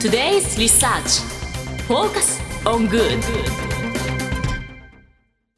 [0.00, 1.20] Today's Research
[1.86, 3.20] Focus on Good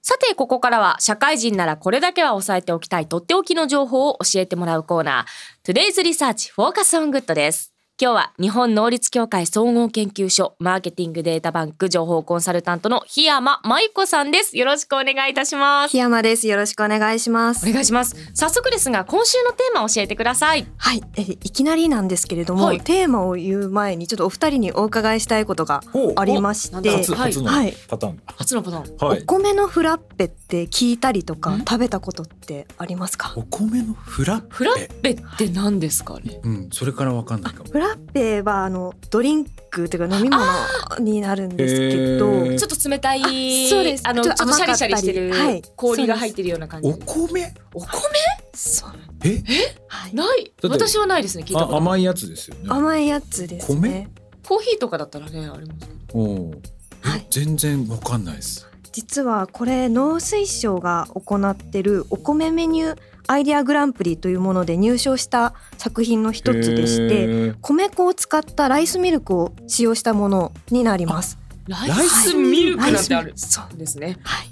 [0.02, 14.56] さてここからは社会人ならこれだけは押さえておきたいとっておきの情報を教えてもらうコーナー Today's Research Focus on Good です今日は日本能率協会総合研究所マーケティングデータバンク情報コンサルタントの檜山舞子さんです。
[14.58, 15.92] よろしくお願いいたします。
[15.92, 16.48] 檜山です。
[16.48, 17.68] よろしくお願いします。
[17.68, 18.16] お願いします。
[18.34, 20.66] 早速ですが今週のテーマを教えてください。
[20.78, 21.02] はい。
[21.16, 25.82] えいきなりなんですけれども、はい、テーマを言う前にちょっとお二人にお伺いしたいことが
[26.16, 27.50] ありまして初初の
[27.88, 33.34] パターン、初のパターン、はい、お米のフラッペって聞いたりとか食べたことってありますか？
[33.36, 34.46] お米のフラッペ？
[34.50, 37.70] フラッペって何ですかねうんそれからわかんないかも。
[37.70, 40.44] フ ラッペはのドリンクというか飲み物
[41.00, 44.02] になるんですけど、ちょっと冷たいそうです。
[44.06, 45.32] あのちょっとシャリシャリしてる
[45.76, 47.54] 氷が入ってるような感じ、お米？
[47.74, 47.88] お米？
[48.54, 48.90] そう。
[49.24, 49.30] え？
[49.30, 49.42] え、
[49.88, 50.52] はい、ない。
[50.62, 52.62] 私はないですね聞いた甘いやつですよね。
[52.68, 54.08] 甘いやつですね。
[54.46, 56.18] コーヒーとかだったらねありますけど。
[56.18, 56.50] お
[57.00, 58.68] はい、全然わかんないです。
[58.92, 71.38] 実はこれ農水省が行ってるお米メニューアイデアグランプリというもので入賞した作品の一つでして米粉を使ったライスミルクを使用したものになります。
[71.66, 72.90] ライスミルク？
[72.90, 74.18] なんてある、そうですね。
[74.24, 74.48] はい。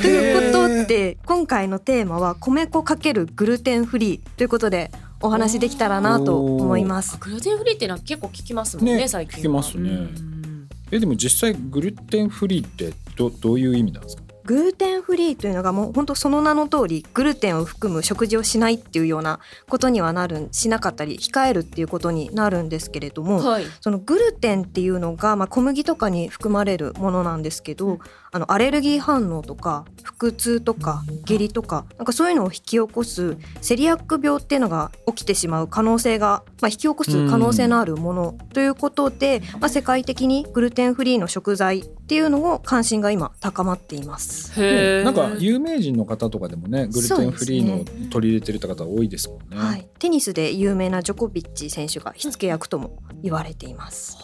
[0.00, 7.18] ということで今回のテーマは米粉かけるグルテンフリーということでお話できたらなと思います。
[7.18, 10.08] グルテンフリーっていうのは結構聞きますもんね、ね、最近聞きますね。
[10.90, 14.22] えでも実際グルテンフリーってどどういう意味なんですか？
[14.44, 27.98] グルテンフリーというのがもう本当その名の通りグルテンを含む食事をしないっていうようなことにはなるしなかったり控えるっていうことになるんですけれども、はい、そのグルテンっていうのが、まあ、小麦とかに含まれるものなんですけど
[28.32, 29.84] あのアレルギー反応とか
[30.22, 44.52] 腹痛とか下痢とかなんかそういうのを引き起こすセリアック病っていうのが起きてしまう可能性が、まあ、引き起こす可能性のあるものということで、まあ、世界的にグルテンフリーの食材っていうのを関心が今高まっています。
[45.04, 54.16] なんか有名人の方とかでもねグルテンフリーの取り入れてる方多いですもんね、はい、テニスで有名なジョコビッチ選手が火付け役とも言われています。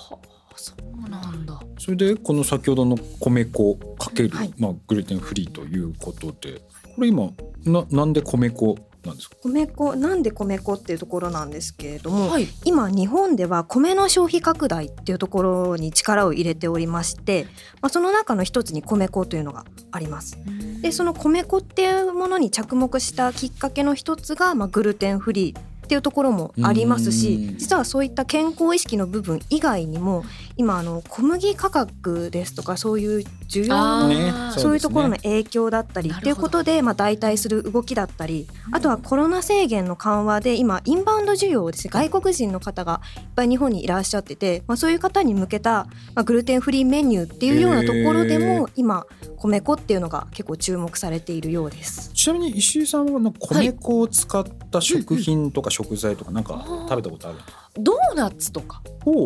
[0.56, 0.74] そ
[1.06, 1.57] うなんだ
[1.88, 6.60] それでこの先ほどの米粉かける、はい、まあ、グルテンフリーということで
[6.94, 7.30] これ今
[7.64, 8.76] ななんで米粉
[9.06, 9.36] なんですか？
[9.42, 17.44] 米粉なんで米粉っていうところなんですけれども、はい、今日本では米の消費拡大っていうところに力を入れておりまして、
[17.80, 20.36] まあ、その中の一つに米粉というのがあります。
[20.82, 30.22] でその米粉っていうものに着目したきっかけの一つが、まあ、グルテンフリーっていうところもありますし実はそういった健康意識の部分以外にも
[30.58, 45.86] 今あの小麦価格ですとかそういう需要のそういうところの影響だったりっていうことでまあ代替する動きだったりあとはコロナ制限の緩和で今インバウンド需要ですね外国人の方がいっぱい日本にいらっしゃってて、まあ、そういう方に向けた、
[46.16, 52.12] まあ、グルテンフリーメニューっていうようなところでも今米粉っていうのが結構注目されているようです。
[52.12, 57.38] ちなみに石井さんは米粉を使った食品とか食材とかなんか食べたことある、
[57.78, 58.82] ドーナツとか。
[59.04, 59.20] そうい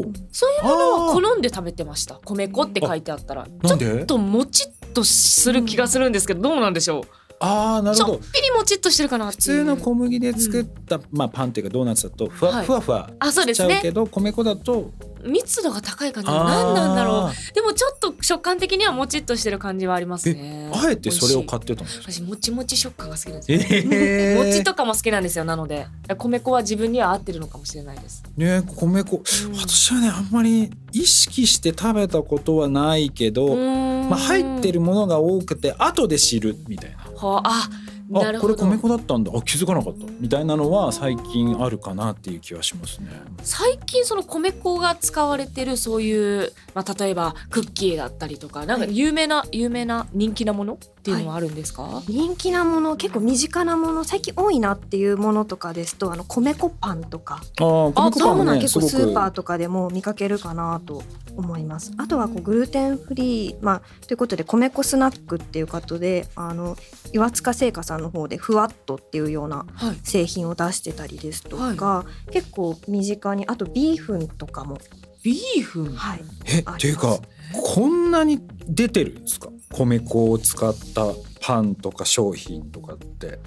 [0.61, 2.21] うものは好んで食べてました。
[2.25, 3.47] 米粉って書いてあったら。
[3.67, 7.03] ちょっともちっとする気がするんですけどどうなんでしょう？
[7.43, 8.19] ああなるほど。
[8.19, 14.91] ちょっぴりもちっとしてるかな普通の小麦で作った、うん、まあパンっていうかドーナツだとふわ、はい、ふわふわしちゃうけど、ね、米粉だと
[15.25, 16.31] 密度が高い感じ。
[16.31, 17.55] 何なんだろう。
[17.55, 20.71] でもちょっと食感的にはもちっとしてる感じはありますね。
[20.75, 23.59] あえてそれを買ってたんです私もちもち食感が好きなんですよ、
[23.93, 25.87] えー、餅とかも好きなんですよなので。
[26.19, 28.23] 米粉は自分には合ってるのかもしれないです。
[28.37, 29.23] ね米粉、うん、
[29.57, 37.93] 私はねあんまり意識して食べたことはないけどまあ入ってるものが多くて後で知るみたいなはああ
[38.41, 39.33] これ米粉だったんだ。
[39.35, 40.05] あ気づかなかった。
[40.21, 43.09] みたいなのは最近あるかなっていう気はしますね。
[43.43, 50.79] 最近その米粉が使われてるそういう、まあ、例えばクッキーだったりとかなんか有名な、はい、有名な人気なもの？
[51.03, 57.43] っていうのはあるんですか、はい、人気なもの結構身近なもの最近多いなっていうものとかですとあの米粉パンとか。
[57.59, 61.03] あ米粉パン、ね、そういうものは結構スーパーとかでも見かけるかなと
[61.37, 61.93] 思います。
[61.97, 66.77] あとはこうグルテンフリー、まあ、ということで米粉スナックっていうことであの
[67.13, 69.67] 岩塚製菓さんの方でふわっとっていうような
[70.05, 74.79] 製品を出してたりですとか、はい、結構身近にあとビーフンとかも。
[75.25, 75.95] ビーフン？
[75.95, 76.21] はい。
[76.47, 77.19] えっていうか
[77.53, 79.49] こんなに出てるんですか？
[79.71, 81.07] 米粉を使った
[81.41, 83.39] パンとか商品とかって。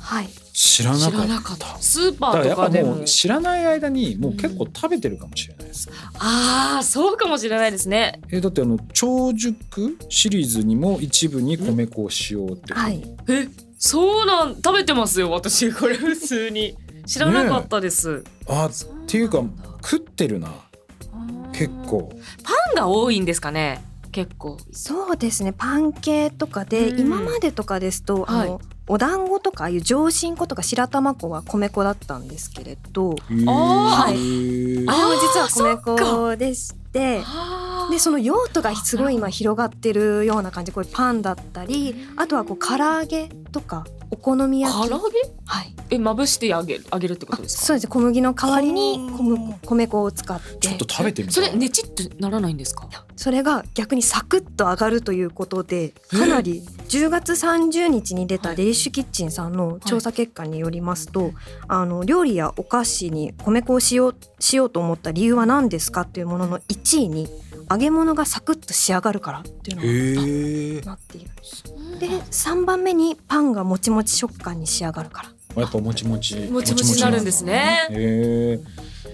[0.54, 3.04] 知らなかった,、スーパーとかでも。
[3.06, 8.22] 知らない間にもう結構食べてるかもしれないです、うん、ああそうかもしれないですね。
[8.30, 13.48] えだってあの超熟シリーズにも一部に米粉を使用って、はい、え
[13.78, 15.72] そうなん食べてますよ私。
[15.72, 16.76] これ普通に。
[17.06, 18.72] 知らなかったです、ね、あっ
[19.06, 19.44] ていうか
[19.84, 20.52] 食ってるな。
[21.54, 22.12] 結構。
[22.44, 24.58] パンが多いんですかね結構。
[24.72, 25.52] そうですね。
[25.52, 33.18] パン系とかで、今までとかですと、あのお団子とかああいう上新粉とか白玉粉は米粉だったんですけれど、はい、
[34.08, 37.20] あれも実は米粉でして。
[37.92, 40.72] でその用途がすごい今広がってるような感じ。
[40.72, 44.90] これパンだったりあとはこう唐揚げとかお好み焼き。
[44.90, 45.16] 唐揚げ？
[45.46, 45.74] はい。
[45.92, 47.66] えまぶしてあげるあげるってことですか？
[47.66, 47.88] そうです。
[47.88, 49.00] 小麦の代わりに
[49.64, 49.88] 米？
[49.88, 50.68] 粉を使って。
[50.68, 52.88] ちょっと食べてみそれねちってならないんですか？
[53.16, 61.34] それが逆にサクッと上がるということでかなり10月30日に出たデリッシュキッチンさんの調査結果によりますと、はい、
[61.70, 67.30] あの料理やお菓子に米粉を使用しようと思った理由は何ですかっていうものの1位に
[67.70, 71.32] 揚げ物がサクッと仕上がるからっていうのがなっている
[72.00, 75.62] で3番目にパンがもちもち食感に仕上がるから。
[75.62, 76.36] やっぱもちもち。
[76.50, 77.88] もちもちになるんですね。
[77.90, 78.60] へえ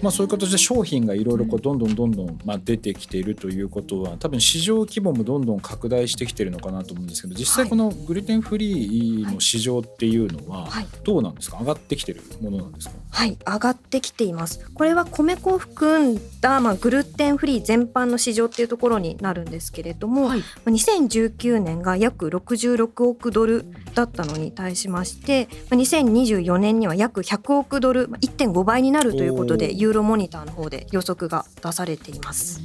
[0.00, 10.68] まあ、そういう形で商品がいろいろどんどんどんどんまあ出てきているということは多分市場規模もどんどん拡大してきてるのかなと思うんですけど実際このグルテンフリーの市場っていうのは
[11.04, 11.58] どうなんですか？
[11.60, 12.94] 上がってきてるものなんですか？
[13.10, 13.38] はい。
[13.46, 14.68] 上がってきています。
[14.74, 32.60] これは米粉を含んだ、まあ、グルテンフリー全般の市場っていうところになるんですけれども、はい、2019年が約66億ドルだったのに対しまして2024年には約100億ドル1.5倍になるということでユーロモニターの方で予測が出されています。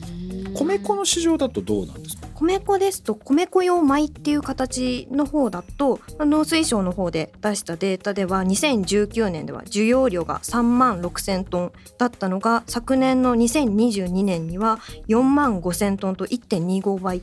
[0.53, 2.27] 米粉の市場だとどうなんですか？
[2.35, 14.77] 米粉ですと米粉用米っていう形の方だと農水省の方で出したデータでは2019年では需要量が3万6千トンだったのが昨年の2022年には
[15.07, 17.21] 4万5千トンと1.25倍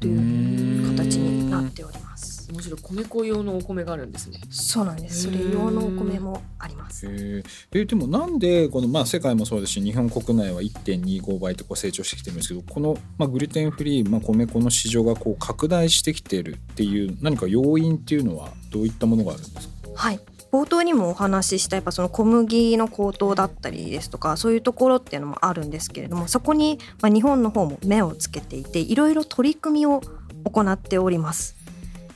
[0.00, 2.07] という形になっております
[2.52, 2.80] 面白い。
[2.82, 4.40] 米粉用のお米があるんですね。
[4.50, 5.24] そうなんです。
[5.24, 7.06] それ用のお米もあります。
[7.06, 19.74] えー、でもなんでこのまあ世界もそうですし日本国内は1.25倍とこう成長してきてるんですけどこのまあグルテンフリーまあ米粉の市場がこう拡大してきてるっていう何か要因っていうのはどういったものがあるんですか？
[19.94, 20.20] はい。
[20.50, 30.00] 冒頭にもお話ししたやっぱその小麦の高騰だったりですとかそういうところっていうのもあるんですけれどもそこにまあ日本の方も目をつけていていろいろ取り組みを
[30.44, 31.57] 行っております。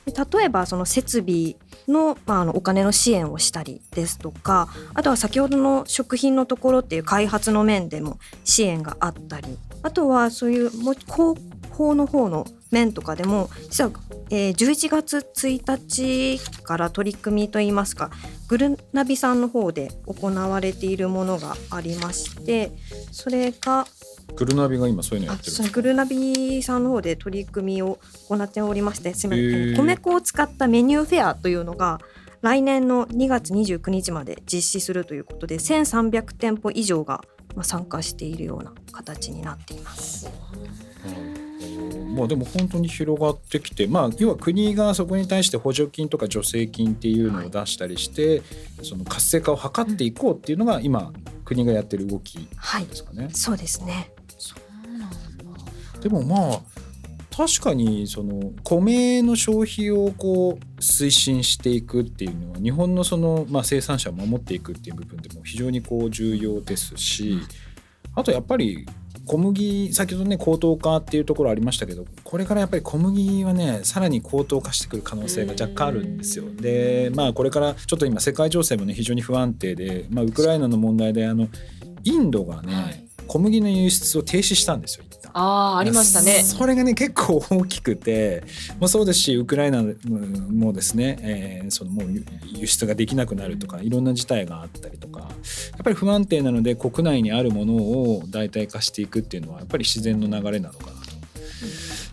[0.05, 1.55] 例えばその設備
[1.87, 11.39] の,、まあ、あのお金の支援をしたりですとかあとは先ほどの食品のところっていう開発の面でも支援があったりあとはそういうも広
[11.71, 13.91] 報の方の面とかでも実は、
[14.29, 18.09] えー、11月1日から取り組みといいますか
[18.47, 22.71] グルナビさんの方で行われているものがありまして
[23.11, 23.85] それが
[24.35, 27.99] グルナビが今そういうのやってるグルナビさんの方で取り組みを
[28.29, 31.99] 行っておりまして米粉を使ったメニューフェアというのが
[32.41, 37.21] 来年の2月29日まで実施するということで1300店舗以上が
[37.61, 40.29] 参加しているような形になっています。
[42.13, 48.41] まあ、でも本当に広がってきて、まあ、要は国がそこに対して補助金とか助成金っていうのを出したりして、はい、
[48.83, 51.11] その活性化を図っていこうっていうのが今
[51.43, 52.47] 国がやってる動きで
[52.93, 53.23] すかね。
[53.23, 54.12] はい、そうですね
[56.03, 56.59] でもまあ
[57.35, 67.39] 確かにその米の消費をこう推進していくっていうのは日本のそのまあ生産者を守っていくっていう部分でも非常にこう重要ですし
[68.13, 68.85] あとやっぱり
[69.25, 76.45] 小麦先ほどね高騰化っていうところありましたけどこれからやっぱり小麦はねさらに高騰化してくる可能性が若干あるんですよ。
[76.53, 81.47] でまあこれからちょっと今世界情勢もね非常に不安定で、まあ、ウクライナの問題であの
[82.03, 83.03] インドがね、はい。
[83.27, 88.43] 小麦の輸出を停止したんですよあありましたねそれがね結構大きくて
[88.79, 89.83] もそうですしウクライナ
[90.51, 92.07] もですね、えー、そのもう
[92.45, 95.29] 輸出ができなくなるとかいろんな事態があったりとかやっ
[95.83, 101.13] ぱり不安定なので国内にあるものを代替化していくっていうのはやっぱり自然の流れなのかなと。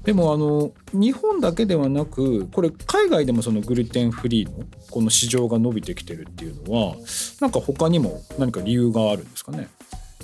[0.04, 6.96] でもあの日本だけではなくこれ海外でもそのグルテンフリーのこの市場が伸びてきてるっていうのは
[7.40, 9.68] なんか他にも何か理由があるんですかね？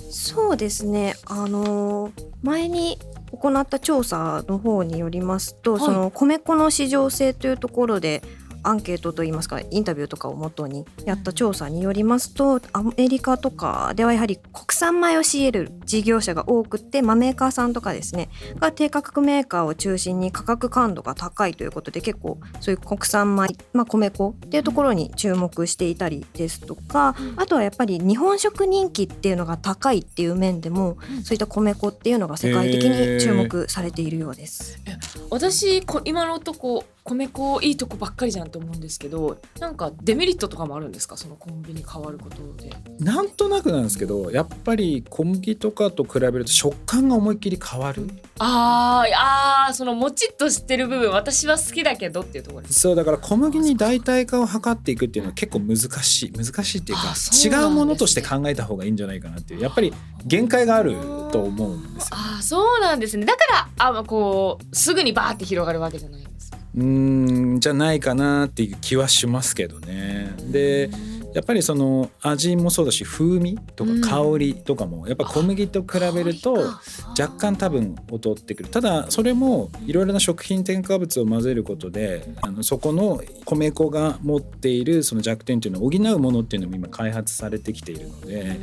[0.09, 1.15] そうですね。
[1.25, 2.11] あの
[2.41, 2.97] 前に
[3.31, 8.21] 行った調査の方によりますと、はい、その米粉の市場性というところで
[8.67, 34.79] アンケートといいますかインタビューとかをもとにやった調査によりますとアメリカとかではやはり国産米を仕入れる事業者が多くて、まあ、メーカーさんとかですねが低価格メーカーを中心に価格感度が高いということで結構そういう国産米、まあ、米粉っていうところに注目していたりですとかあとはやっぱり日本食人気っていうのが高いっていう面でもそういった米粉っていうのが世界的に注目されているようです。
[35.29, 41.15] 私今のとこ米粉いいとこばっかりじゃんと思うんですけどなんかデメリットとかもあるんですか？
[41.15, 42.71] そのコンビニ変わることで。
[42.99, 48.09] なんとなくなんですけどやっぱり小麦とかと比べると食感が思いっきり変わる。
[48.39, 52.81] あーあーそのもちっとしてる部分私は好きだけどっていうところです。
[52.81, 56.31] そうだから小麦に代替化を図っていくっていうのは結構難しい。
[56.33, 57.11] 難しいっていうかね。
[57.43, 59.93] 違うものとして考えた方がいいんじゃないかなっていうやっぱり
[60.25, 60.97] 限界がある
[61.31, 62.09] と思うんですよ。
[62.11, 63.25] あーそうなんですね。
[63.25, 66.51] だからあこうすぐにバーって広がるわけじゃないんです
[66.83, 70.33] んじゃないかなっていう気はしますけどね。
[70.51, 70.89] で
[71.33, 76.53] やっぱりその味もそうだし風味とか香りとかもやっぱ小麦と比べると
[77.19, 78.69] 若干多分劣ってくる。
[78.69, 88.57] ただそれもいろいろな食品添加物を混ぜることであのそこの米粉が持っているその弱点っていうのを補うものっていうのも今開発されてきているので、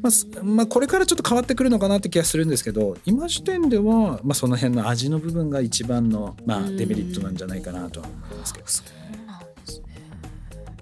[0.00, 8.99] まあすまあ、これからちょっと変わってくるのかなって気がするんですけど今時点では、まあ、その辺の味の部分が一番の、まあ、デメリットなんじゃないかなとは思いますけど。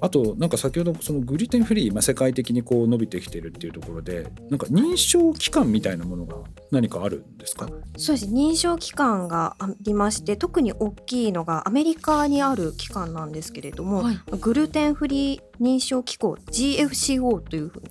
[0.01, 6.37] あとなんか先ほどそのグルテンフリー、まあ、世界的にこう伸びてきてるっていうところでなんか認証機関みたいなものが
[6.71, 7.69] 何かあるんですか？
[7.97, 8.31] そうです。
[8.33, 14.19] 認証機関がありまして特に大きいのがアメリカにある機関なんですけれども、はい。
[14.41, 17.83] グルテンフリー認証機構 GFCO というふう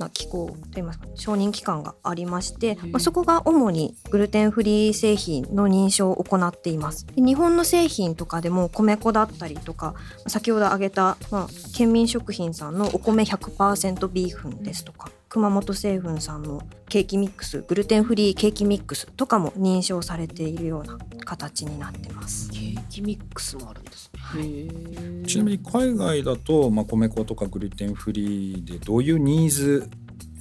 [0.00, 7.06] な機構といいますか承認機関がありまして、まあ、そこが主にグルテンフリー製品の認証を行っています。
[7.06, 9.94] で日本の製品とかでも米粉だったりとか
[10.26, 22.50] 先ほど挙げた、まあ、県民食品さんのお米100%ビーフンですとか熊本製粉さんのケーキミックスグルテンフリーケーキミックスとかも認証されているような形になってます。
[22.50, 25.26] ケーキミックスもあるんですね、へー。
[25.26, 29.88] ちなみに海外だと、まあ、米粉とかグルテンフリーでどういうニーズ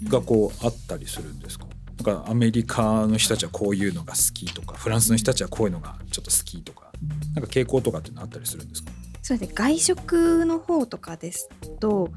[0.06, 1.68] がこうあったりするんですか？
[2.04, 6.92] なんかアメリカの人たちはこういうのが好きとかフランスの人たちはこういうのがちょっと好きとか
[7.36, 8.90] なんか傾向とかっていうのあったりするんですか？
[9.22, 9.54] そうですね。
[9.56, 11.48] 外食の方とかです
[11.80, 12.10] と、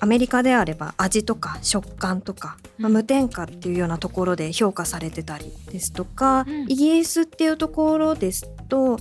[0.00, 6.62] アメリカであれば味とか食感とか、まあ、うん無添加っていうようなところで評価されてたりですとか、うん。
[6.64, 8.98] イギリスっていうところですと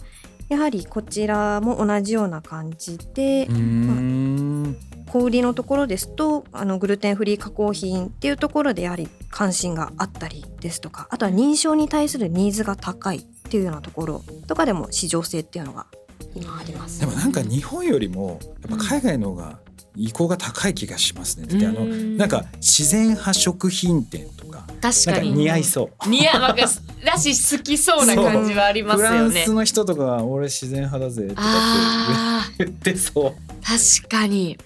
[0.50, 4.78] やはりこちらも同じような感じで、うーん。
[5.08, 15.86] 小売りのところですとあのグルテンフリー加工品っていうところでやはり関心があったりですとかあとは認証に対するニーズが高いっていうようなところとかでも市場性っていうのが
[16.34, 17.00] 今あります。
[17.00, 19.60] でもなんか日本よりもやっぱ海外の方が
[19.96, 21.48] 意向が高い気がしますね。
[21.66, 26.10] あのうんなんか自然派食品店とか確かかに似合いそう。
[26.10, 26.64] 似合うなんか
[27.06, 33.24] だし好きそうな感じはありますフラよねンスの人とかは俺自然派だぜとかあって言ってそう。
[33.62, 34.58] ー確かに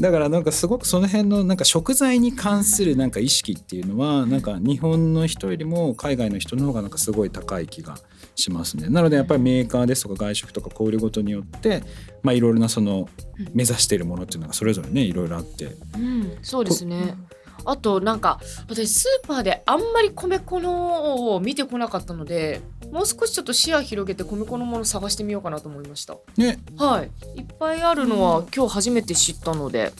[0.00, 7.96] だからなんかすごくその辺のなんか食材に関するなんか意識っていうのはなんか日本の人よりも海外の人の方がなんかすごい高い気が
[8.40, 8.88] しますね。
[8.88, 11.82] なのでやっぱりメーカーですとか外食とか小売ごとによって
[12.22, 13.08] まあいろいろなその
[13.52, 15.76] 目指しているものっていうのがそれぞれねいろいろあって。
[15.96, 17.16] うんそうですね。
[17.64, 22.60] あとなんか私スーパーであんまり米粉のを見てこなかったので
[22.92, 26.16] もう少しちょっと視野広げて米粉のもの探してみようかなと思いました。
[26.36, 26.60] ね。
[26.76, 27.40] はい。
[27.40, 29.92] いっぱいあるのは今日初めて知ったので。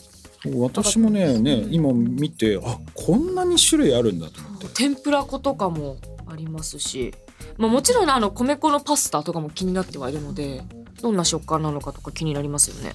[0.57, 4.68] 私もねね今見てあこんなに種類あるんだと思って。
[4.68, 5.97] 天ぷら粉とかも
[6.28, 7.12] ありますし、
[7.58, 10.62] まあ、もちろんねあの米粉のパスタとかも気になってはいるので
[11.02, 12.92] どんな食感なのかとか気になりますよね。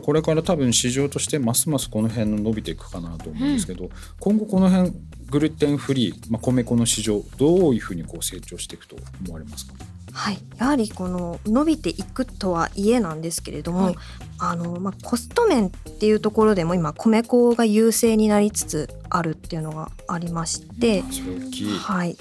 [0.00, 3.90] これから多分市場としてますますこの辺の伸びていくかなと思うんですけど、
[4.20, 4.90] 今後この辺
[5.30, 9.74] グルテンフリー、まあ、米粉の市場どういうふうにこう成長していくと思われますか？
[10.14, 13.96] はい、やはりこの伸びていくとはいえなんですけれども、はい。
[14.38, 21.78] あのまあ、コスト面っていうところでも今米粉が優勢になりつつあるっていうのがありまして、それ大きい。
[21.78, 22.16] はい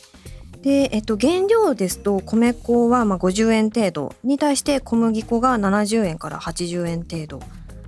[0.62, 7.42] でえっと、原料ですと米粉はまあ50円程度に対して小麦粉が70円から80円程度っ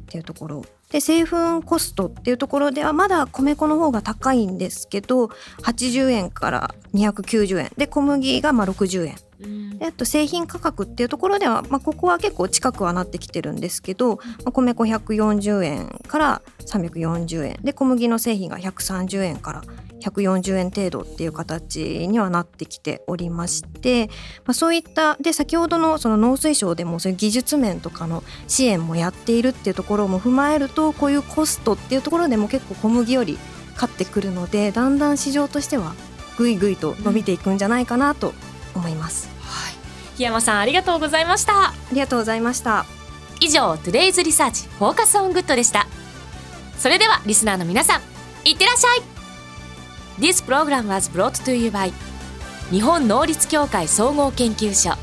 [0.07, 0.65] ていうところ。
[0.89, 5.25] で製粉コストっていうところではまだ米粉の方が高いんですけど
[5.63, 7.71] 80円から290円。
[7.77, 9.15] で小麦がまあ60円。
[9.41, 9.77] うん。
[9.79, 17.59] であと製品価格っていうところでは、まあ、ここは結構近くはなってきてるんですけど、まあ、米粉140円から340円。
[17.63, 19.63] で小麦の製品が130円から
[20.03, 24.07] 140円程度っていう形にはなってきておりまして、
[24.45, 33.37] まあ、そういったで先ほどのその農水省でもそういう技術面とかの支援もやっているっていうところも踏まえるとこういうコストっていうところでも結構小麦より
[33.73, 35.95] 勝ってくるのでだんだん市場としては
[36.37, 38.33] ぐいぐいと伸びていくんじゃないかなと
[38.75, 39.29] 思います。
[39.41, 39.73] はい
[40.17, 42.85] 檜山さんありがとうございましたありがとうございました。
[43.43, 45.87] 以上 Today's Research Focus on Good でした
[46.77, 48.01] それではリスナーの皆さん
[48.47, 49.12] いってらっしゃい
[50.19, 51.91] This program was brought to you by
[52.71, 54.95] 日本能率協会総合研究所